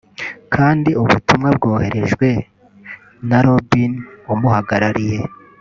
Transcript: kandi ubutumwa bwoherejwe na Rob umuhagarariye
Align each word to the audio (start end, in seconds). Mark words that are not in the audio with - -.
kandi 0.53 0.89
ubutumwa 1.01 1.49
bwoherejwe 1.57 2.27
na 3.27 3.39
Rob 3.45 3.69
umuhagarariye 4.33 5.19